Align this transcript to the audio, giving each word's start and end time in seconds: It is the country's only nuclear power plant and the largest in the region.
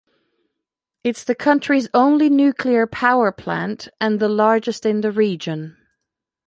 It 1.03 1.15
is 1.19 1.25
the 1.25 1.35
country's 1.35 1.87
only 1.93 2.27
nuclear 2.27 2.87
power 2.87 3.31
plant 3.31 3.87
and 3.99 4.19
the 4.19 4.29
largest 4.29 4.83
in 4.83 5.01
the 5.01 5.11
region. 5.11 5.77